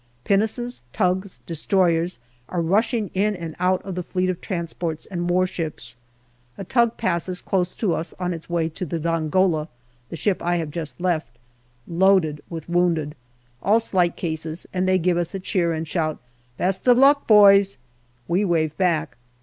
Pinnaces, 0.23 0.81
tugs, 0.93 1.41
destroyers 1.45 2.17
are 2.49 2.59
rushing 2.59 3.11
in 3.13 3.35
and 3.35 3.55
out 3.59 3.83
of 3.85 3.93
the 3.93 4.01
fleet 4.01 4.31
of 4.31 4.41
transports 4.41 5.05
and 5.05 5.29
warships. 5.29 5.95
A 6.57 6.63
tug 6.63 6.97
passes 6.97 7.39
close 7.39 7.75
to 7.75 7.93
us 7.93 8.11
on 8.19 8.33
its 8.33 8.49
way 8.49 8.67
to 8.69 8.83
the 8.83 8.97
Dongola, 8.97 9.67
the 10.09 10.15
ship 10.15 10.41
I 10.41 10.55
have 10.55 10.71
just 10.71 10.99
left, 10.99 11.37
loaded 11.87 12.41
with 12.49 12.67
wounded, 12.67 13.13
all 13.61 13.79
slight 13.79 14.15
cases, 14.15 14.65
and 14.73 14.87
they 14.89 14.97
give 14.97 15.17
us 15.17 15.35
a 15.35 15.39
cheer 15.39 15.71
and 15.71 15.87
shout" 15.87 16.17
Best 16.57 16.87
of 16.87 16.97
luck, 16.97 17.27
boys!" 17.27 17.77
We 18.27 18.43
wave 18.43 18.75
back. 18.77 19.17